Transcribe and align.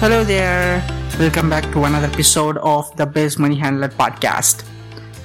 Hello 0.00 0.22
there. 0.22 0.80
Welcome 1.18 1.50
back 1.50 1.64
to 1.72 1.82
another 1.82 2.06
episode 2.06 2.56
of 2.58 2.96
the 2.96 3.04
Best 3.04 3.40
Money 3.40 3.56
Handler 3.56 3.88
podcast. 3.88 4.62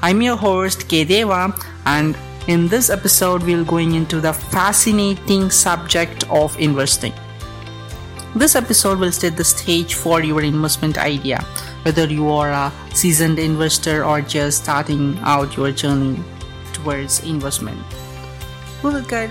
I'm 0.01 0.19
your 0.19 0.35
host 0.35 0.89
K 0.89 1.03
Deva 1.03 1.53
and 1.85 2.17
in 2.47 2.67
this 2.69 2.89
episode 2.89 3.43
we're 3.43 3.63
going 3.63 3.93
into 3.93 4.19
the 4.19 4.33
fascinating 4.33 5.51
subject 5.51 6.27
of 6.31 6.59
investing. 6.59 7.13
This 8.35 8.55
episode 8.55 8.97
will 8.97 9.11
set 9.11 9.37
the 9.37 9.43
stage 9.43 9.93
for 9.93 10.23
your 10.23 10.41
investment 10.41 10.97
idea, 10.97 11.43
whether 11.83 12.07
you 12.07 12.31
are 12.31 12.49
a 12.49 12.73
seasoned 12.95 13.37
investor 13.37 14.03
or 14.03 14.21
just 14.21 14.63
starting 14.63 15.19
out 15.21 15.55
your 15.55 15.71
journey 15.71 16.19
towards 16.73 17.23
investment. 17.23 17.79
We'll 18.81 18.93
look 18.93 19.13
at, 19.13 19.29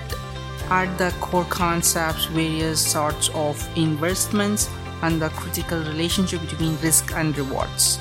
at 0.70 0.97
the 0.98 1.12
core 1.19 1.47
concepts, 1.47 2.27
various 2.27 2.79
sorts 2.79 3.29
of 3.30 3.59
investments, 3.77 4.70
and 5.02 5.20
the 5.20 5.29
critical 5.30 5.79
relationship 5.80 6.41
between 6.41 6.77
risk 6.80 7.12
and 7.12 7.37
rewards. 7.37 7.98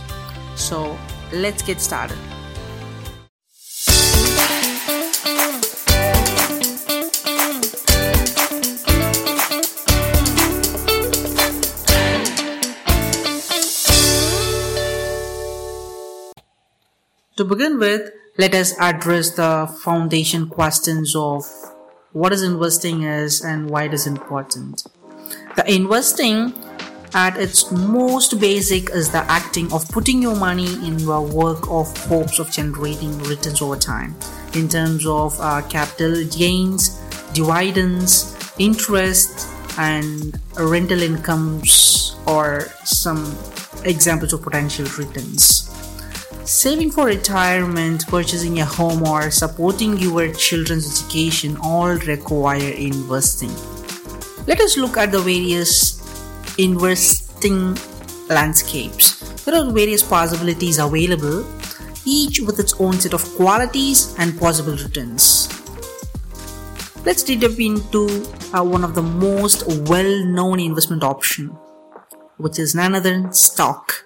So, 0.55 0.97
let's 1.33 1.61
get 1.61 1.81
started. 1.81 2.17
To 17.37 17.45
begin 17.45 17.79
with, 17.79 18.11
let 18.37 18.53
us 18.53 18.77
address 18.77 19.31
the 19.31 19.67
foundation 19.83 20.47
questions 20.47 21.15
of 21.15 21.43
what 22.11 22.33
is 22.33 22.43
investing 22.43 23.01
is 23.01 23.41
and 23.41 23.69
why 23.69 23.85
it 23.85 23.93
is 23.93 24.05
important. 24.05 24.83
The 25.55 25.63
investing 25.73 26.53
at 27.13 27.37
its 27.37 27.71
most 27.71 28.39
basic 28.39 28.89
is 28.91 29.11
the 29.11 29.23
acting 29.29 29.71
of 29.73 29.87
putting 29.89 30.21
your 30.21 30.35
money 30.35 30.73
in 30.87 30.97
your 30.99 31.21
work 31.21 31.69
of 31.69 31.95
hopes 32.07 32.39
of 32.39 32.49
generating 32.51 33.17
returns 33.23 33.61
over 33.61 33.75
time 33.75 34.15
in 34.53 34.69
terms 34.69 35.05
of 35.05 35.37
uh, 35.39 35.61
capital 35.69 36.23
gains, 36.25 36.99
dividends, 37.33 38.35
interest, 38.59 39.47
and 39.77 40.39
rental 40.57 41.01
incomes, 41.01 42.15
or 42.27 42.67
some 42.83 43.35
examples 43.83 44.33
of 44.33 44.41
potential 44.41 44.85
returns. 44.97 45.67
Saving 46.43 46.91
for 46.91 47.05
retirement, 47.05 48.07
purchasing 48.07 48.59
a 48.59 48.65
home, 48.65 49.07
or 49.07 49.31
supporting 49.31 49.97
your 49.97 50.33
children's 50.33 51.01
education 51.01 51.57
all 51.61 51.95
require 52.07 52.71
investing. 52.71 53.53
Let 54.47 54.59
us 54.59 54.75
look 54.75 54.97
at 54.97 55.11
the 55.11 55.19
various 55.19 56.00
investing 56.57 57.77
landscapes. 58.29 59.43
There 59.45 59.55
are 59.55 59.71
various 59.71 60.03
possibilities 60.03 60.77
available, 60.79 61.45
each 62.05 62.39
with 62.39 62.59
its 62.59 62.73
own 62.79 62.93
set 62.93 63.13
of 63.13 63.23
qualities 63.35 64.15
and 64.19 64.37
possible 64.39 64.73
returns. 64.73 65.49
Let's 67.03 67.23
dive 67.23 67.59
into 67.59 68.25
uh, 68.53 68.63
one 68.63 68.83
of 68.83 68.93
the 68.93 69.01
most 69.01 69.63
well-known 69.89 70.59
investment 70.59 71.03
option, 71.03 71.47
which 72.37 72.59
is 72.59 72.75
none 72.75 72.93
other 72.93 73.09
than 73.09 73.33
stock. 73.33 74.05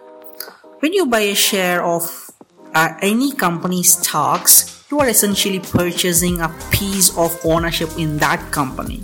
When 0.80 0.94
you 0.94 1.06
buy 1.06 1.22
a 1.22 1.36
share 1.36 1.84
of 1.84 2.32
uh, 2.74 2.96
any 3.02 3.34
company's 3.34 3.98
stocks, 3.98 4.86
you 4.90 5.00
are 5.00 5.10
essentially 5.10 5.60
purchasing 5.60 6.40
a 6.42 6.50
piece 6.72 7.18
of 7.18 7.38
ownership 7.44 7.90
in 7.98 8.18
that 8.20 8.40
company. 8.52 9.04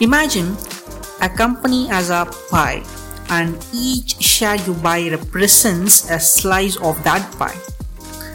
Imagine 0.00 0.56
a 1.20 1.28
company 1.28 1.88
as 1.90 2.10
a 2.10 2.26
pie, 2.50 2.82
and 3.30 3.64
each 3.72 4.20
share 4.20 4.56
you 4.56 4.74
buy 4.74 5.08
represents 5.08 6.10
a 6.10 6.20
slice 6.20 6.76
of 6.76 7.02
that 7.04 7.30
pie. 7.38 7.56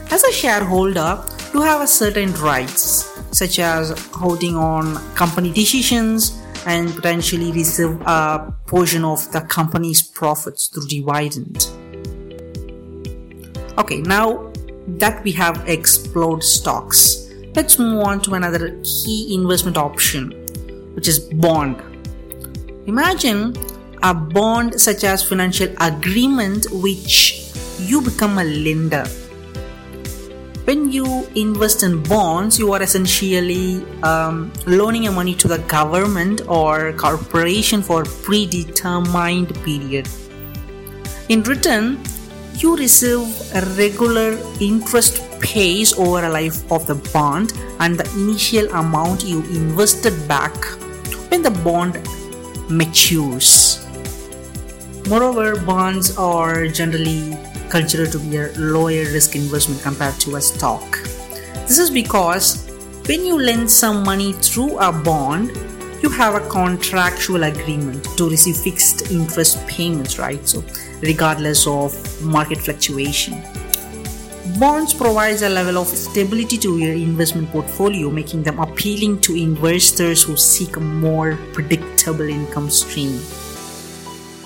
As 0.10 0.24
a 0.24 0.32
shareholder, 0.32 1.24
you 1.54 1.62
have 1.62 1.82
a 1.82 1.88
certain 1.88 2.34
rights, 2.34 3.08
such 3.32 3.60
as 3.60 3.92
holding 4.14 4.56
on 4.56 4.96
company 5.16 5.52
decisions 5.52 6.42
and 6.66 6.94
potentially 6.94 7.52
receive 7.52 8.00
a 8.02 8.54
portion 8.68 9.04
of 9.04 9.32
the 9.32 9.42
company's 9.42 10.02
profits 10.02 10.68
through 10.68 10.88
dividend. 10.88 11.68
Okay, 13.78 14.02
now 14.02 14.52
that 14.88 15.24
we 15.24 15.32
have 15.32 15.68
explored 15.68 16.44
stocks, 16.44 17.30
let's 17.56 17.80
move 17.80 18.04
on 18.04 18.22
to 18.22 18.34
another 18.34 18.80
key 18.84 19.34
investment 19.34 19.78
option, 19.78 20.32
which 20.94 21.08
is 21.08 21.20
bond 21.20 21.82
Imagine 22.88 23.56
a 24.02 24.12
bond 24.12 24.82
such 24.82 25.04
as 25.04 25.22
financial 25.22 25.70
agreement 25.80 26.66
which 26.72 27.54
you 27.78 28.02
become 28.02 28.40
a 28.40 28.44
lender. 28.44 29.06
When 30.66 30.92
you 30.92 31.28
invest 31.36 31.84
in 31.84 32.02
bonds, 32.02 32.58
you 32.58 32.74
are 32.74 32.82
essentially 32.82 33.86
um, 34.02 34.52
loaning 34.66 35.04
your 35.04 35.14
money 35.14 35.36
to 35.36 35.48
the 35.48 35.60
government 35.60 36.42
or 36.48 36.94
corporation 36.94 37.84
for 37.84 38.04
predetermined 38.04 39.54
period. 39.64 40.10
In 41.30 41.44
return, 41.44 42.00
you 42.56 42.76
receive 42.76 43.22
a 43.54 43.62
regular 43.78 44.40
interest 44.60 45.22
pays 45.40 45.94
over 45.94 46.26
a 46.26 46.30
life 46.30 46.72
of 46.72 46.88
the 46.88 46.96
bond 47.14 47.54
and 47.80 48.00
the 48.00 48.10
initial 48.20 48.68
amount 48.74 49.24
you 49.24 49.42
invested 49.54 50.28
back 50.28 50.56
when 51.30 51.44
the 51.44 51.52
bond 51.64 51.96
matures. 52.72 53.86
Moreover, 55.08 55.60
bonds 55.66 56.18
are 56.18 56.68
generally 56.68 57.38
considered 57.70 58.12
to 58.12 58.20
be 58.20 58.38
a 58.38 58.52
lower 58.58 59.06
risk 59.12 59.36
investment 59.36 59.82
compared 59.82 60.20
to 60.22 60.36
a 60.36 60.42
stock. 60.42 61.00
This 61.68 61.80
is 61.80 61.90
because 61.90 62.68
when 63.08 63.26
you 63.26 63.40
lend 63.40 63.70
some 63.70 64.04
money 64.04 64.34
through 64.34 64.78
a 64.78 64.92
bond, 64.92 65.52
you 66.02 66.10
have 66.10 66.36
a 66.36 66.48
contractual 66.50 67.44
agreement 67.44 68.06
to 68.18 68.30
receive 68.30 68.58
fixed 68.58 69.12
interest 69.12 69.66
payments, 69.68 70.18
right? 70.18 70.48
So, 70.48 70.64
regardless 71.02 71.68
of 71.68 71.94
market 72.24 72.58
fluctuation. 72.58 73.42
Bonds 74.62 74.94
provides 74.94 75.42
a 75.42 75.50
level 75.50 75.80
of 75.80 75.88
stability 75.88 76.56
to 76.56 76.78
your 76.78 76.94
investment 76.94 77.50
portfolio, 77.50 78.12
making 78.12 78.44
them 78.44 78.60
appealing 78.60 79.20
to 79.22 79.34
investors 79.34 80.22
who 80.22 80.38
seek 80.38 80.76
a 80.76 80.80
more 80.80 81.36
predictable 81.52 82.30
income 82.30 82.70
stream. 82.70 83.18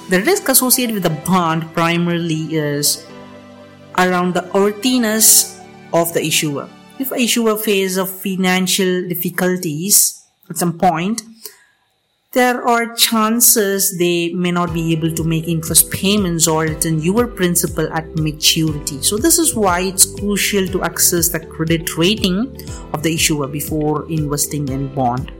The 0.07 0.23
risk 0.25 0.47
associated 0.47 0.95
with 0.95 1.05
a 1.05 1.21
bond 1.27 1.67
primarily 1.73 2.55
is 2.55 3.05
around 3.97 4.35
the 4.35 4.47
earthiness 4.55 5.59
of 5.91 6.13
the 6.13 6.23
issuer. 6.23 6.69
If 6.97 7.11
a 7.11 7.19
issuer 7.19 7.57
faces 7.57 7.99
financial 8.09 9.09
difficulties 9.09 10.23
at 10.49 10.55
some 10.55 10.79
point, 10.79 11.23
there 12.35 12.67
are 12.67 12.93
chances 12.95 13.97
they 13.97 14.33
may 14.33 14.51
not 14.51 14.73
be 14.73 14.91
able 14.91 15.09
to 15.09 15.23
make 15.23 15.47
interest 15.47 15.89
payments 15.89 16.49
or 16.49 16.63
return 16.63 16.99
your 16.99 17.27
principal 17.27 17.87
at 17.93 18.13
maturity. 18.17 19.01
So, 19.01 19.15
this 19.15 19.39
is 19.39 19.55
why 19.55 19.79
it's 19.79 20.05
crucial 20.19 20.67
to 20.67 20.83
access 20.83 21.29
the 21.29 21.39
credit 21.39 21.97
rating 21.97 22.39
of 22.91 23.03
the 23.03 23.13
issuer 23.13 23.47
before 23.47 24.05
investing 24.11 24.67
in 24.67 24.93
bond. 24.93 25.31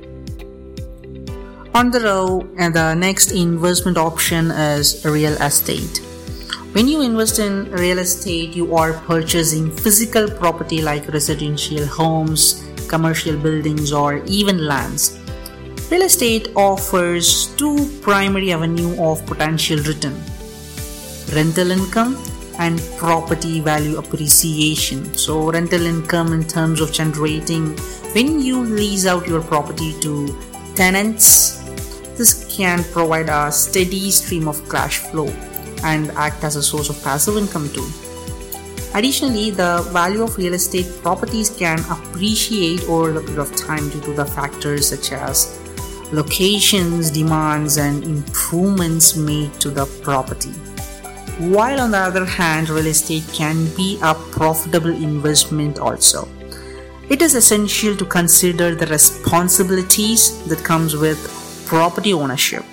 On 1.74 1.92
the 1.92 2.00
row, 2.00 2.48
and 2.58 2.74
the 2.74 2.94
next 2.94 3.34
investment 3.34 3.98
option 3.98 4.52
is 4.52 5.04
real 5.04 5.34
estate. 5.34 5.98
When 6.72 6.88
you 6.88 7.02
invest 7.02 7.40
in 7.40 7.70
real 7.72 8.00
estate, 8.00 8.56
you 8.56 8.74
are 8.74 8.94
purchasing 8.94 9.70
physical 9.70 10.32
property 10.32 10.82
like 10.82 11.10
residential 11.10 11.86
homes, 11.86 12.64
commercial 12.88 13.36
buildings, 13.36 13.92
or 13.92 14.24
even 14.28 14.66
lands 14.66 15.25
Real 15.92 16.02
estate 16.02 16.48
offers 16.56 17.54
two 17.58 17.78
primary 18.02 18.52
avenues 18.52 18.98
of 18.98 19.24
potential 19.28 19.78
return 19.78 20.16
rental 21.34 21.70
income 21.70 22.18
and 22.58 22.82
property 22.98 23.60
value 23.60 23.98
appreciation. 23.98 25.14
So, 25.14 25.52
rental 25.52 25.86
income 25.86 26.34
in 26.34 26.44
terms 26.48 26.82
of 26.82 26.92
generating 26.92 27.78
when 28.16 28.40
you 28.40 28.64
lease 28.64 29.06
out 29.06 29.28
your 29.28 29.44
property 29.44 29.94
to 30.02 30.36
tenants, 30.74 31.62
this 32.18 32.34
can 32.56 32.84
provide 32.86 33.30
a 33.30 33.52
steady 33.52 34.10
stream 34.10 34.48
of 34.48 34.68
cash 34.70 34.98
flow 34.98 35.28
and 35.84 36.10
act 36.12 36.44
as 36.44 36.56
a 36.56 36.64
source 36.64 36.90
of 36.90 37.02
passive 37.04 37.38
income 37.38 37.70
too. 37.70 37.88
Additionally, 38.96 39.52
the 39.52 39.88
value 39.92 40.24
of 40.24 40.36
real 40.38 40.54
estate 40.54 40.88
properties 41.04 41.50
can 41.50 41.78
appreciate 41.92 42.82
over 42.86 43.12
the 43.12 43.22
period 43.22 43.40
of 43.40 43.56
time 43.56 43.88
due 43.90 44.02
to 44.02 44.14
the 44.14 44.26
factors 44.26 44.90
such 44.90 45.12
as 45.12 45.60
locations, 46.12 47.12
demands, 47.12 47.78
and 47.78 48.04
improvements 48.04 49.16
made 49.16 49.54
to 49.62 49.70
the 49.70 49.86
property. 50.04 50.52
While 51.40 51.82
on 51.82 51.92
the 51.92 51.98
other 51.98 52.26
hand, 52.26 52.70
real 52.70 52.88
estate 52.88 53.28
can 53.34 53.66
be 53.76 54.00
a 54.02 54.14
profitable 54.14 54.92
investment 54.92 55.80
also. 55.80 56.28
It 57.10 57.22
is 57.22 57.36
essential 57.36 57.96
to 57.98 58.06
consider 58.06 58.74
the 58.74 58.88
responsibilities 58.88 60.44
that 60.48 60.64
comes 60.64 60.96
with 60.96 61.20
property 61.68 62.14
ownership. 62.14 62.64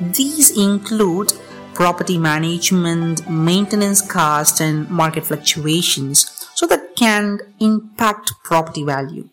These 0.00 0.56
include 0.56 1.32
property 1.74 2.18
management, 2.18 3.28
maintenance 3.28 4.00
cost, 4.00 4.60
and 4.60 4.88
market 4.88 5.26
fluctuations, 5.26 6.48
so 6.54 6.66
that 6.66 6.96
can 6.96 7.40
impact 7.60 8.32
property 8.44 8.84
value. 8.84 9.28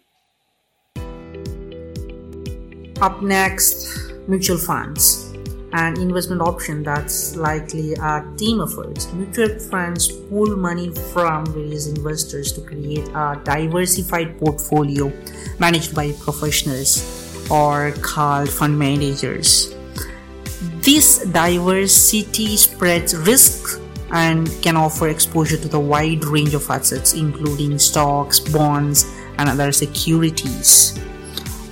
Up 3.01 3.21
next, 3.21 4.13
mutual 4.27 4.57
funds 4.57 5.35
an 5.75 5.99
investment 5.99 6.41
option 6.41 6.83
that's 6.83 7.35
likely 7.35 7.93
a 7.95 8.23
team 8.37 8.61
effort. 8.61 9.13
Mutual 9.13 9.59
funds 9.59 10.07
pool 10.07 10.55
money 10.55 10.89
from 11.11 11.45
various 11.47 11.87
investors 11.87 12.53
to 12.53 12.61
create 12.61 13.07
a 13.09 13.39
diversified 13.43 14.39
portfolio 14.39 15.11
managed 15.59 15.93
by 15.93 16.13
professionals 16.13 17.03
or 17.51 17.91
called 17.99 18.49
fund 18.49 18.79
managers. 18.79 19.75
This 20.79 21.25
diversity 21.25 22.55
spreads 22.55 23.13
risk 23.13 23.81
and 24.11 24.49
can 24.61 24.77
offer 24.77 25.09
exposure 25.09 25.57
to 25.57 25.67
the 25.67 25.79
wide 25.79 26.23
range 26.23 26.53
of 26.53 26.69
assets, 26.69 27.13
including 27.13 27.77
stocks, 27.79 28.39
bonds, 28.39 29.03
and 29.37 29.49
other 29.49 29.73
securities. 29.73 30.97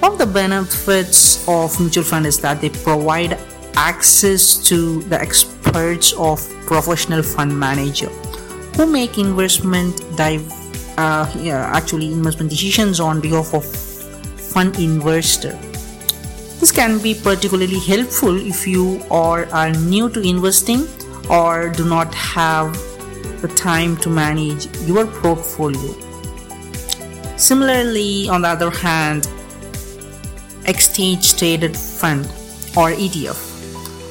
One 0.04 0.12
of 0.12 0.18
the 0.18 0.26
benefits 0.26 1.48
of 1.48 1.80
mutual 1.80 2.04
fund 2.04 2.26
is 2.26 2.38
that 2.42 2.60
they 2.60 2.70
provide 2.70 3.40
access 3.76 4.58
to 4.68 5.02
the 5.04 5.16
experts 5.16 6.12
of 6.18 6.44
professional 6.66 7.24
fund 7.24 7.58
manager 7.58 8.10
who 8.76 8.86
make 8.86 9.18
investment 9.18 9.96
dive 10.18 10.44
uh, 10.98 11.32
yeah, 11.40 11.72
actually 11.74 12.12
investment 12.12 12.50
decisions 12.50 13.00
on 13.00 13.22
behalf 13.22 13.54
of 13.54 13.66
fund 13.66 14.78
investor. 14.78 15.58
This 16.60 16.74
can 16.74 17.02
be 17.02 17.14
particularly 17.16 17.80
helpful 17.80 18.36
if 18.36 18.68
you 18.68 19.02
are, 19.10 19.46
are 19.54 19.72
new 19.72 20.10
to 20.10 20.20
investing 20.20 20.86
or 21.30 21.70
do 21.70 21.86
not 21.86 22.14
have 22.14 22.74
the 23.42 23.48
time 23.56 23.96
to 24.04 24.10
manage 24.10 24.68
your 24.82 25.08
portfolio. 25.08 25.96
Similarly 27.38 28.28
on 28.28 28.42
the 28.42 28.50
other 28.50 28.70
hand 28.70 29.30
exchange 30.68 31.36
traded 31.38 31.76
fund 31.76 32.26
or 32.76 32.92
etf 32.92 33.38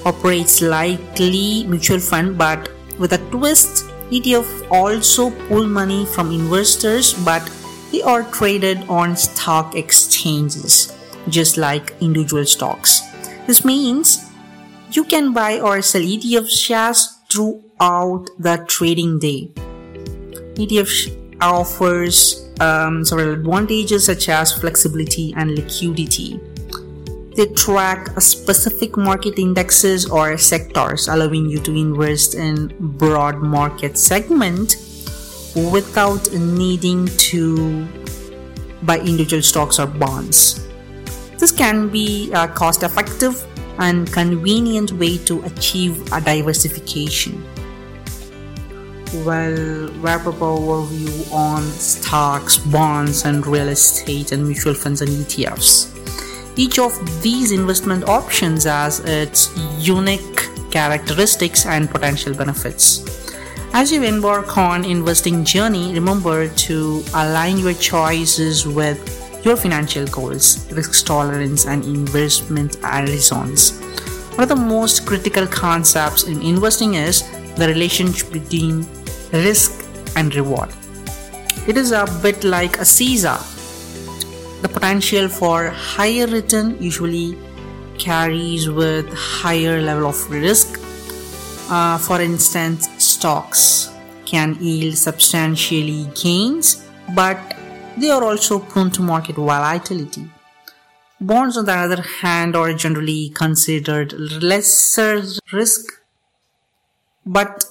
operates 0.07 0.61
likely 0.61 1.65
mutual 1.65 1.99
fund 1.99 2.37
but 2.37 2.71
with 2.99 3.13
a 3.13 3.19
twist 3.31 3.85
ETF 4.13 4.71
also 4.71 5.31
pull 5.49 5.67
money 5.67 6.05
from 6.05 6.31
investors 6.31 7.15
but 7.25 7.43
they 7.91 8.03
are 8.03 8.23
traded 8.25 8.85
on 8.89 9.17
stock 9.17 9.75
exchanges 9.75 10.93
just 11.29 11.57
like 11.57 11.95
individual 12.01 12.45
stocks. 12.45 13.01
This 13.47 13.65
means 13.65 14.31
you 14.91 15.05
can 15.05 15.33
buy 15.33 15.61
or 15.61 15.81
sell 15.81 16.03
ETF 16.03 16.49
shares 16.51 17.19
throughout 17.31 18.29
the 18.39 18.65
trading 18.69 19.19
day. 19.19 19.49
ETF 20.61 21.41
offers 21.41 22.42
um, 22.61 23.05
several 23.05 23.33
advantages 23.33 24.07
such 24.07 24.29
as 24.29 24.53
flexibility 24.53 25.35
and 25.37 25.55
liquidity. 25.55 26.41
They 27.37 27.47
track 27.47 28.21
specific 28.21 28.97
market 28.97 29.39
indexes 29.39 30.09
or 30.09 30.37
sectors, 30.37 31.09
allowing 31.09 31.49
you 31.49 31.61
to 31.61 31.75
invest 31.75 32.35
in 32.35 32.75
broad 32.99 33.39
market 33.39 33.97
segment 33.97 34.77
without 35.73 36.31
needing 36.33 37.07
to 37.07 37.87
buy 38.83 38.99
individual 38.99 39.43
stocks 39.43 39.79
or 39.79 39.87
bonds. 39.87 40.67
This 41.39 41.53
can 41.53 41.89
be 41.89 42.31
a 42.33 42.47
cost 42.47 42.83
effective 42.83 43.43
and 43.79 44.11
convenient 44.13 44.93
way 44.93 45.19
to 45.19 45.43
achieve 45.45 46.13
a 46.13 46.21
diversification. 46.21 47.43
Well, 49.15 49.93
wrap 50.01 50.27
up 50.27 50.41
our 50.41 50.59
overview 50.59 51.31
on 51.33 51.63
stocks, 51.65 52.57
bonds, 52.57 53.27
and 53.27 53.47
real 53.47 53.69
estate 53.69 54.33
and 54.33 54.43
mutual 54.43 54.73
funds 54.73 55.03
and 55.03 55.11
ETFs. 55.11 55.93
Each 56.57 56.79
of 56.79 57.23
these 57.23 57.53
investment 57.53 58.09
options 58.09 58.65
has 58.65 59.01
its 59.01 59.51
unique 59.79 60.49
characteristics 60.71 61.67
and 61.67 61.91
potential 61.91 62.33
benefits. 62.35 63.05
As 63.75 63.93
you 63.93 64.03
embark 64.03 64.57
on 64.57 64.83
investing 64.87 65.45
journey, 65.45 65.93
remember 65.93 66.49
to 66.49 67.05
align 67.15 67.59
your 67.59 67.75
choices 67.75 68.67
with 68.67 68.99
your 69.45 69.57
financial 69.57 70.07
goals, 70.07 70.73
risk 70.73 71.05
tolerance, 71.05 71.67
and 71.67 71.85
investment 71.85 72.77
horizons. 72.77 73.79
One 74.37 74.45
of 74.45 74.49
the 74.49 74.57
most 74.57 75.05
critical 75.05 75.47
concepts 75.47 76.23
in 76.25 76.41
investing 76.41 76.95
is 76.95 77.23
the 77.57 77.67
relationship 77.67 78.33
between 78.33 78.87
risk 79.33 79.85
and 80.17 80.35
reward. 80.35 80.71
It 81.67 81.77
is 81.77 81.93
a 81.93 82.07
bit 82.23 82.45
like 82.45 82.79
a 82.79 82.85
seesaw 82.85 83.43
the 84.63 84.69
potential 84.69 85.29
for 85.29 85.71
higher 85.71 86.27
return 86.29 86.81
usually 86.81 87.37
carries 87.99 88.71
with 88.71 89.13
higher 89.13 89.83
level 89.83 90.07
of 90.09 90.31
risk. 90.31 90.79
Uh, 91.69 91.99
for 91.99 92.21
instance 92.21 92.89
stocks 92.99 93.91
can 94.25 94.57
yield 94.61 94.97
substantially 94.97 96.07
gains 96.15 96.87
but 97.15 97.57
they 97.97 98.11
are 98.11 98.23
also 98.23 98.59
prone 98.61 98.91
to 98.91 99.03
market 99.03 99.37
volatility. 99.37 100.31
Bonds 101.21 101.57
on 101.57 101.65
the 101.65 101.73
other 101.73 102.03
hand 102.21 102.55
are 102.55 102.73
generally 102.73 103.31
considered 103.31 104.13
lesser 104.51 105.23
risk 105.53 105.87
but 107.27 107.65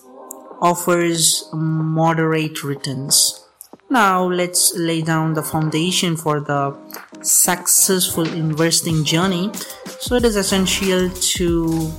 offers 0.62 1.50
moderate 1.54 2.64
returns 2.64 3.42
now 3.92 4.24
let's 4.24 4.74
lay 4.78 5.02
down 5.02 5.34
the 5.34 5.44
foundation 5.44 6.16
for 6.16 6.40
the 6.40 6.78
successful 7.22 8.26
investing 8.26 9.04
journey. 9.04 9.52
So 10.00 10.16
it 10.16 10.24
is 10.24 10.38
essential 10.38 11.10
to 11.10 11.92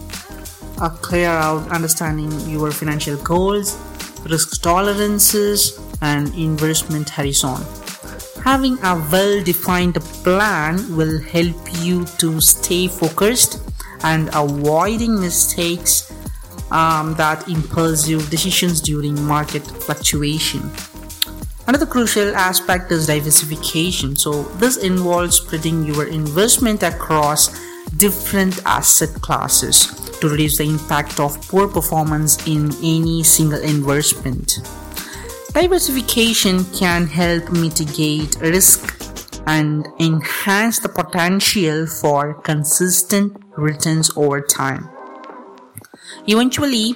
uh, 0.80 0.88
clear 0.88 1.28
out 1.28 1.70
understanding 1.70 2.32
your 2.48 2.70
financial 2.70 3.16
goals, 3.18 3.76
risk 4.24 4.62
tolerances, 4.62 5.78
and 6.00 6.34
investment 6.34 7.10
horizon. 7.10 7.60
Having 8.42 8.78
a 8.82 8.96
well 9.12 9.42
defined 9.42 9.96
plan 10.24 10.96
will 10.96 11.20
help 11.20 11.56
you 11.82 12.06
to 12.18 12.40
stay 12.40 12.88
focused 12.88 13.60
and 14.02 14.30
avoiding 14.32 15.20
mistakes 15.20 16.11
um, 16.72 17.14
that 17.14 17.46
impulsive 17.48 18.28
decisions 18.30 18.80
during 18.80 19.20
market 19.22 19.62
fluctuation. 19.62 20.68
Another 21.68 21.86
crucial 21.86 22.34
aspect 22.34 22.90
is 22.90 23.06
diversification. 23.06 24.16
So, 24.16 24.42
this 24.58 24.78
involves 24.78 25.36
spreading 25.36 25.84
your 25.84 26.06
investment 26.08 26.82
across 26.82 27.56
different 27.98 28.60
asset 28.66 29.10
classes 29.22 29.86
to 30.20 30.28
reduce 30.28 30.58
the 30.58 30.64
impact 30.64 31.20
of 31.20 31.40
poor 31.48 31.68
performance 31.68 32.46
in 32.48 32.72
any 32.82 33.22
single 33.22 33.60
investment. 33.60 34.58
Diversification 35.52 36.64
can 36.72 37.06
help 37.06 37.52
mitigate 37.52 38.40
risk 38.40 38.98
and 39.46 39.86
enhance 40.00 40.78
the 40.78 40.88
potential 40.88 41.86
for 41.86 42.34
consistent 42.42 43.36
returns 43.56 44.10
over 44.16 44.40
time. 44.40 44.91
Eventually, 46.28 46.94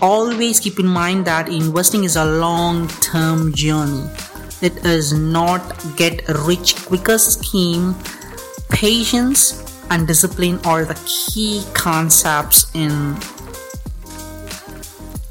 always 0.00 0.58
keep 0.58 0.80
in 0.80 0.86
mind 0.86 1.24
that 1.26 1.48
investing 1.48 2.04
is 2.04 2.16
a 2.16 2.24
long 2.24 2.88
term 3.00 3.54
journey. 3.54 4.08
It 4.60 4.84
is 4.84 5.12
not 5.12 5.62
get 5.96 6.26
rich 6.46 6.74
quicker 6.86 7.18
scheme. 7.18 7.94
Patience 8.70 9.62
and 9.90 10.06
discipline 10.06 10.58
are 10.64 10.84
the 10.84 10.98
key 11.06 11.62
concepts 11.74 12.66
in 12.74 13.16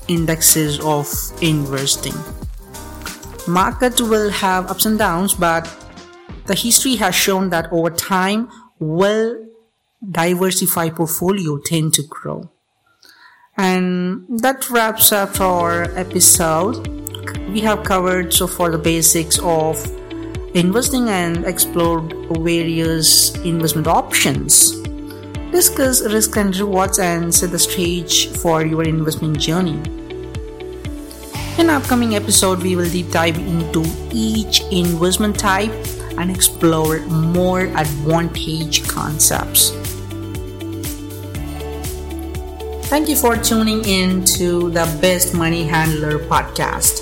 indexes 0.08 0.80
of 0.80 1.08
investing. 1.42 2.16
Market 3.48 4.00
will 4.00 4.30
have 4.30 4.72
ups 4.72 4.86
and 4.86 4.98
downs, 4.98 5.34
but 5.34 5.68
the 6.46 6.56
history 6.56 6.96
has 6.96 7.14
shown 7.14 7.50
that 7.50 7.72
over 7.72 7.90
time, 7.90 8.50
well 8.80 9.36
diversified 10.12 10.96
portfolio 10.96 11.58
tend 11.58 11.94
to 11.96 12.04
grow. 12.04 12.50
And 13.58 14.26
that 14.42 14.70
wraps 14.70 15.14
up 15.14 15.40
our 15.40 15.84
episode. 15.98 16.88
We 17.54 17.62
have 17.62 17.84
covered 17.84 18.34
so 18.34 18.48
far 18.48 18.70
the 18.70 18.78
basics 18.78 19.40
of 19.40 19.80
investing 20.54 21.08
and 21.10 21.46
explored 21.46 22.14
various 22.32 23.34
investment 23.46 23.88
options. 23.88 24.72
Discuss 25.52 26.02
risk 26.12 26.36
and 26.36 26.56
rewards 26.58 27.00
and 27.00 27.34
set 27.34 27.52
the 27.52 27.60
stage 27.60 28.28
for 28.28 28.66
your 28.66 28.84
investment 28.84 29.40
journey. 29.40 29.80
In 31.58 31.70
upcoming 31.70 32.16
episode, 32.16 32.62
we 32.62 32.76
will 32.76 32.90
deep 32.90 33.10
dive 33.12 33.38
into 33.38 33.86
each 34.12 34.60
investment 34.70 35.40
type 35.40 35.72
and 36.18 36.30
explore 36.30 37.00
more 37.08 37.62
advantage 37.62 38.86
concepts. 38.90 39.95
Thank 42.86 43.10
you 43.10 43.16
for 43.16 43.36
tuning 43.36 43.84
in 43.84 44.24
to 44.38 44.70
the 44.70 44.86
Best 45.02 45.34
Money 45.34 45.64
Handler 45.64 46.20
podcast. 46.20 47.02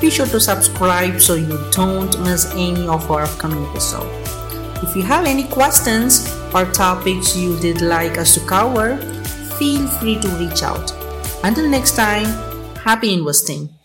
Be 0.00 0.08
sure 0.08 0.26
to 0.26 0.38
subscribe 0.38 1.20
so 1.20 1.34
you 1.34 1.58
don't 1.72 2.14
miss 2.22 2.46
any 2.52 2.86
of 2.86 3.10
our 3.10 3.22
upcoming 3.22 3.66
episodes. 3.66 4.06
If 4.84 4.94
you 4.94 5.02
have 5.02 5.26
any 5.26 5.42
questions 5.44 6.30
or 6.54 6.64
topics 6.66 7.36
you 7.36 7.58
did 7.58 7.82
like 7.82 8.18
us 8.18 8.34
to 8.34 8.40
cover, 8.46 8.96
feel 9.58 9.88
free 9.98 10.20
to 10.20 10.28
reach 10.38 10.62
out. 10.62 10.92
Until 11.42 11.68
next 11.68 11.96
time, 11.96 12.26
happy 12.76 13.12
investing. 13.12 13.75